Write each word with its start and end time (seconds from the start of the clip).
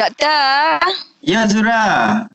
Doktor. 0.00 0.80
Ya 1.20 1.44
Zura. 1.44 1.84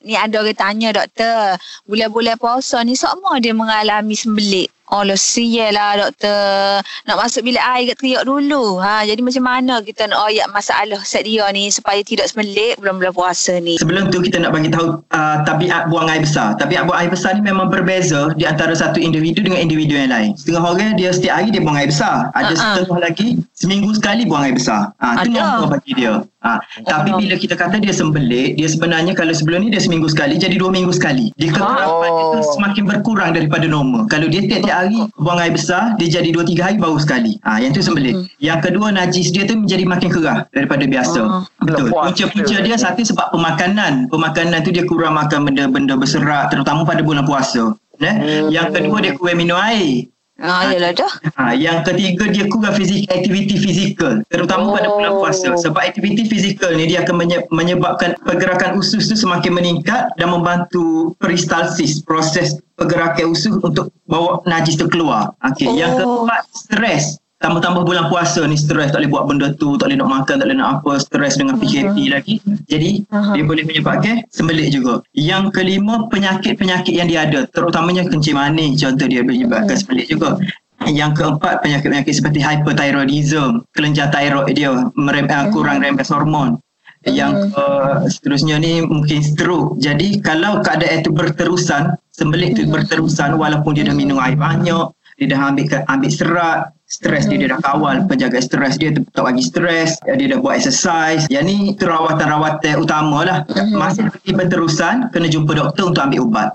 Ni 0.06 0.14
ada 0.14 0.46
orang 0.46 0.54
tanya 0.54 0.94
doktor. 0.94 1.58
Bulan-bulan 1.90 2.38
puasa 2.38 2.86
ni 2.86 2.94
semua 2.94 3.42
dia 3.42 3.58
mengalami 3.58 4.14
sembelit. 4.14 4.70
Allah 4.86 5.18
sial 5.18 5.74
lah 5.74 5.98
doktor. 5.98 6.86
Nak 7.10 7.18
masuk 7.18 7.42
bilik 7.42 7.66
air 7.66 7.90
kat 7.90 7.98
teriak 7.98 8.24
dulu. 8.30 8.78
Ha, 8.78 9.02
jadi 9.02 9.18
macam 9.26 9.42
mana 9.42 9.82
kita 9.82 10.06
nak 10.06 10.30
ayat 10.30 10.46
masalah 10.54 11.02
set 11.02 11.26
dia 11.26 11.50
ni 11.50 11.74
supaya 11.74 12.06
tidak 12.06 12.30
semelik 12.30 12.78
bulan-bulan 12.78 13.10
puasa 13.10 13.58
ni. 13.58 13.82
Sebelum 13.82 14.14
tu 14.14 14.22
kita 14.22 14.38
nak 14.38 14.54
bagi 14.54 14.70
tahu 14.70 15.02
uh, 15.10 15.42
tabiat 15.42 15.90
buang 15.90 16.06
air 16.06 16.22
besar. 16.22 16.54
Tabiat 16.62 16.86
buang 16.86 17.02
air 17.02 17.10
besar 17.10 17.34
ni 17.34 17.42
memang 17.42 17.74
berbeza 17.74 18.30
di 18.38 18.46
antara 18.46 18.78
satu 18.78 19.02
individu 19.02 19.42
dengan 19.42 19.66
individu 19.66 19.98
yang 19.98 20.14
lain. 20.14 20.38
Setengah 20.38 20.62
orang 20.62 20.94
dia 21.02 21.10
setiap 21.10 21.42
hari 21.42 21.50
dia 21.50 21.66
buang 21.66 21.82
air 21.82 21.90
besar. 21.90 22.30
Ada 22.38 22.54
uh-huh. 22.54 22.86
setengah 22.86 23.02
lagi 23.02 23.42
seminggu 23.66 23.90
sekali 23.98 24.22
buang 24.30 24.46
air 24.46 24.54
besar. 24.54 24.94
Ha, 25.02 25.26
itu 25.26 25.34
normal 25.34 25.82
bagi 25.82 25.92
dia. 25.98 26.22
Ha, 26.46 26.62
tapi 26.86 27.10
oh. 27.10 27.18
bila 27.18 27.36
kita 27.42 27.58
kata 27.58 27.82
dia 27.82 27.90
sembelik, 27.90 28.54
dia 28.54 28.70
sebenarnya 28.70 29.18
kalau 29.18 29.34
sebelum 29.34 29.66
ni 29.66 29.74
dia 29.74 29.82
seminggu 29.82 30.06
sekali 30.06 30.38
jadi 30.38 30.62
dua 30.62 30.70
minggu 30.70 30.94
sekali. 30.94 31.34
Dia 31.42 31.50
kekerapan 31.50 32.10
oh. 32.14 32.22
itu 32.22 32.38
semakin 32.54 32.84
berkurang 32.86 33.34
daripada 33.34 33.66
normal. 33.66 34.06
Kalau 34.06 34.30
dia 34.30 34.46
tiap-tiap 34.46 34.78
hari 34.86 34.98
buang 35.18 35.42
air 35.42 35.54
besar 35.58 35.98
dia 35.98 36.22
jadi 36.22 36.30
2 36.30 36.46
3 36.54 36.62
hari 36.62 36.78
baru 36.78 37.02
sekali. 37.02 37.42
Ha 37.42 37.58
yang 37.58 37.74
tu 37.74 37.82
sembelit. 37.82 38.14
Hmm. 38.14 38.26
Yang 38.38 38.60
kedua 38.70 38.88
najis 38.94 39.34
dia 39.34 39.44
tu 39.50 39.58
menjadi 39.58 39.84
makin 39.90 40.10
kerah 40.14 40.40
daripada 40.54 40.84
biasa. 40.86 41.20
Oh. 41.26 41.44
Betul. 41.66 41.90
Punca-punca 41.90 42.58
dia 42.62 42.78
satu 42.78 43.02
sebab 43.02 43.34
pemakanan. 43.34 44.14
Pemakanan 44.14 44.62
tu 44.62 44.70
dia 44.70 44.86
kurang 44.86 45.18
makan 45.18 45.50
benda-benda 45.50 45.98
berserat 45.98 46.54
terutama 46.54 46.86
pada 46.86 47.02
bulan 47.02 47.26
puasa. 47.26 47.74
Eh? 48.04 48.16
Hmm. 48.16 48.48
Yang 48.54 48.68
kedua 48.78 48.98
dia 49.02 49.14
kurang 49.18 49.42
minum 49.42 49.58
air. 49.58 50.06
Ah, 50.36 50.68
dah. 50.76 51.14
Ha, 51.40 51.56
yang 51.56 51.88
ketiga 51.88 52.28
dia 52.28 52.44
kurang 52.52 52.76
fizik, 52.76 53.08
aktiviti 53.08 53.56
fizikal 53.56 54.20
terutama 54.28 54.68
oh. 54.68 54.74
pada 54.76 54.92
bulan 54.92 55.12
puasa 55.16 55.56
sebab 55.56 55.80
aktiviti 55.80 56.28
fizikal 56.28 56.76
ni 56.76 56.92
dia 56.92 57.08
akan 57.08 57.24
menyebabkan 57.56 58.20
pergerakan 58.20 58.76
usus 58.76 59.08
tu 59.08 59.16
semakin 59.16 59.56
meningkat 59.56 60.12
dan 60.20 60.28
membantu 60.28 61.16
peristalsis 61.24 62.04
proses 62.04 62.60
pergerakan 62.76 63.32
usus 63.32 63.56
untuk 63.64 63.96
bawa 64.12 64.44
najis 64.44 64.76
tu 64.76 64.92
keluar. 64.92 65.32
Okey, 65.40 65.72
oh. 65.72 65.76
yang 65.80 65.96
keempat 65.96 66.44
stres 66.52 67.16
tambah-tambah 67.46 67.86
bulan 67.86 68.10
puasa 68.10 68.42
ni 68.50 68.58
stres 68.58 68.90
tak 68.90 69.06
boleh 69.06 69.12
buat 69.14 69.24
benda 69.30 69.54
tu 69.54 69.78
tak 69.78 69.94
boleh 69.94 70.02
nak 70.02 70.10
makan 70.10 70.42
tak 70.42 70.46
boleh 70.50 70.58
nak 70.58 70.82
apa 70.82 70.92
stres 70.98 71.38
dengan 71.38 71.62
PKP 71.62 71.94
uh-huh. 71.94 72.10
lagi 72.18 72.36
jadi 72.66 73.06
uh-huh. 73.06 73.38
dia 73.38 73.44
boleh 73.46 73.64
menyebabkan 73.70 74.26
sembelit 74.34 74.74
juga 74.74 75.06
yang 75.14 75.54
kelima 75.54 76.10
penyakit-penyakit 76.10 76.98
yang 76.98 77.06
dia 77.06 77.30
ada 77.30 77.46
terutamanya 77.54 78.02
kencing 78.10 78.34
manis 78.34 78.82
contoh 78.82 79.06
dia 79.06 79.22
menyebabkan 79.22 79.70
uh-huh. 79.70 79.78
sembelit 79.78 80.10
juga 80.10 80.42
yang 80.90 81.14
keempat 81.14 81.62
penyakit-penyakit 81.62 82.18
seperti 82.18 82.42
hyperthyroidism 82.42 83.62
kelenjar 83.78 84.10
thyroid 84.10 84.50
dia 84.58 84.74
merem, 84.98 85.30
uh-huh. 85.30 85.54
kurang 85.54 85.86
rembes 85.86 86.10
hormon 86.10 86.58
yang 87.06 87.54
uh, 87.54 88.02
seterusnya 88.10 88.58
ni 88.58 88.82
mungkin 88.82 89.22
stroke 89.22 89.78
jadi 89.78 90.18
kalau 90.26 90.66
keadaan 90.66 91.06
itu 91.06 91.14
berterusan 91.14 91.94
sembelit 92.10 92.58
itu 92.58 92.66
berterusan 92.66 93.38
walaupun 93.38 93.78
dia 93.78 93.86
dah 93.86 93.94
minum 93.94 94.18
air 94.18 94.34
banyak 94.34 94.90
dia 95.16 95.32
dah 95.32 95.40
ambil 95.48 95.66
ambil 95.88 96.12
serat 96.12 96.60
stres 96.86 97.26
dia, 97.26 97.40
dia 97.40 97.50
dah 97.50 97.60
kawal 97.64 98.04
penjaga 98.06 98.38
stres 98.44 98.76
dia 98.78 98.94
tak 98.94 99.24
bagi 99.24 99.42
stres 99.42 99.98
dia 100.04 100.28
dah 100.28 100.40
buat 100.44 100.60
exercise. 100.60 101.26
Yang 101.32 101.44
ni 101.48 101.56
itu 101.74 101.84
rawatan-rawatan 101.88 102.76
utama 102.78 103.26
lah. 103.26 103.38
Mhm. 103.48 103.80
masih 103.80 104.04
lagi 104.12 104.32
berterusan 104.36 104.96
kena 105.16 105.28
jumpa 105.32 105.56
doktor 105.56 105.92
untuk 105.92 106.04
ambil 106.04 106.20
ubat. 106.28 106.50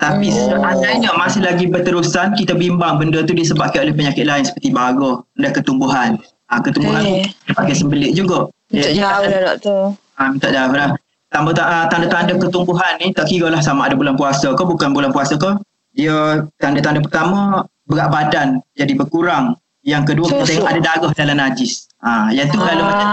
Tapi 0.00 0.32
oh. 0.32 0.36
seandainya 0.48 1.12
masih 1.12 1.44
lagi 1.44 1.68
berterusan 1.68 2.32
kita 2.32 2.56
bimbang 2.56 2.96
benda 2.96 3.20
tu 3.20 3.36
disebabkan 3.36 3.84
oleh 3.84 3.94
penyakit 3.94 4.24
lain 4.24 4.48
seperti 4.48 4.72
bagus 4.72 5.20
dan 5.36 5.52
ketumbuhan. 5.52 6.10
Ha, 6.50 6.58
ketumbuhan 6.64 7.04
okay. 7.04 7.30
pakai 7.52 7.74
sembelit 7.76 8.16
juga. 8.16 8.48
Minta 8.72 8.90
jauh 8.90 9.24
lah 9.28 9.40
doktor. 9.54 9.80
Ha, 10.18 10.22
minta 10.32 10.48
jauh 10.48 10.72
lah. 10.74 10.90
Tambah 11.30 11.54
uh, 11.54 11.86
tanda-tanda 11.86 12.34
ketumbuhan 12.42 12.98
ni 12.98 13.14
tak 13.14 13.30
kira 13.30 13.54
lah 13.54 13.62
sama 13.62 13.86
ada 13.86 13.94
bulan 13.94 14.18
puasa 14.18 14.50
ke 14.50 14.62
bukan 14.66 14.90
bulan 14.90 15.14
puasa 15.14 15.38
ke. 15.38 15.62
Dia 15.94 16.42
tanda-tanda 16.58 16.98
pertama 17.04 17.68
berat 17.90 18.08
badan 18.14 18.48
jadi 18.78 18.92
berkurang 18.94 19.58
yang 19.80 20.04
kedua 20.04 20.28
so, 20.28 20.44
kita 20.44 20.60
tengok 20.60 20.68
ada 20.68 20.80
darah 20.80 21.12
dalam 21.16 21.36
najis. 21.40 21.88
Ha, 22.00 22.32
yang 22.32 22.48
tu 22.48 22.56
ah. 22.60 22.64
kalau 22.64 22.84
macam 22.84 23.06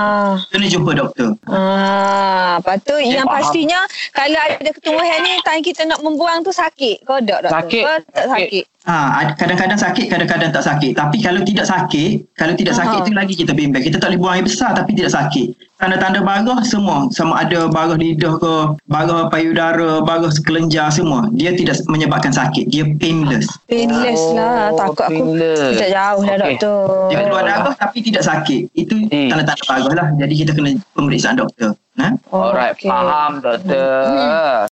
kena 0.51 0.65
jumpa 0.67 0.91
doktor. 0.95 1.29
Ah, 1.47 2.59
patut 2.63 2.99
yang 3.03 3.27
faham. 3.27 3.35
pastinya 3.39 3.79
kalau 4.15 4.39
ada 4.39 4.71
ketumbuhan 4.71 5.19
ni 5.27 5.33
time 5.43 5.63
kita 5.63 5.87
nak 5.87 5.99
membuang 6.03 6.43
tu 6.43 6.51
sakit. 6.51 7.03
Kau 7.07 7.19
tak 7.23 7.47
doktor? 7.47 7.51
Sakit. 7.51 7.83
Kau 7.83 7.97
tak 8.11 8.25
sakit. 8.31 8.63
Ha, 8.87 9.35
kadang-kadang 9.35 9.75
sakit, 9.75 10.07
kadang-kadang 10.07 10.55
tak 10.55 10.63
sakit. 10.63 10.95
Tapi 10.95 11.19
kalau 11.19 11.43
tidak 11.43 11.67
sakit, 11.67 12.23
kalau 12.39 12.55
tidak 12.55 12.71
uh-huh. 12.71 12.87
sakit 12.87 12.99
itu 13.03 13.11
lagi 13.11 13.33
kita 13.35 13.51
bimbang. 13.51 13.83
Kita 13.83 13.99
tak 13.99 14.15
boleh 14.15 14.19
buang 14.23 14.35
air 14.39 14.45
besar 14.47 14.71
tapi 14.79 14.95
tidak 14.95 15.11
sakit. 15.11 15.59
Tanda-tanda 15.77 16.23
barah 16.23 16.63
semua, 16.65 17.05
sama 17.13 17.43
ada 17.43 17.67
barah 17.69 17.99
lidah 17.99 18.39
ke, 18.41 18.53
barah 18.89 19.27
payudara, 19.29 20.01
barah 20.01 20.31
kelenjar 20.41 20.89
semua, 20.89 21.29
dia 21.35 21.53
tidak 21.53 21.77
menyebabkan 21.85 22.31
sakit. 22.33 22.71
Dia 22.71 22.87
painless. 22.97 23.45
Painless 23.69 24.17
oh, 24.17 24.33
lah. 24.39 24.73
Takut 24.73 25.05
painless. 25.11 25.59
aku 25.61 25.73
tidak 25.77 25.91
jauh 25.91 26.23
lah 26.23 26.33
okay. 26.33 26.41
doktor. 26.41 26.81
Dia 27.11 27.17
keluar 27.27 27.43
darah 27.43 27.75
tapi 27.75 27.97
tidak 28.01 28.23
sakit. 28.23 28.61
Itu 28.71 28.95
hmm. 29.05 29.29
tanda-tanda 29.35 29.63
barah 29.67 29.93
lah. 29.93 30.07
Jadi 30.15 30.33
kita 30.33 30.51
kena 30.55 30.69
pemeriksaan 30.95 31.37
doktor. 31.37 31.75
Ha? 31.97 32.13
Oh, 32.29 32.53
Alright, 32.53 32.77
okay. 32.77 32.89
faham 32.89 33.41
doktor. 33.41 34.01
Hmm. 34.05 34.65